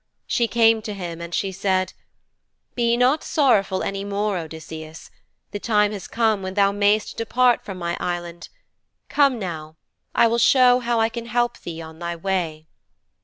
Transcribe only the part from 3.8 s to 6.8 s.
any more, Odysseus. The time has come when thou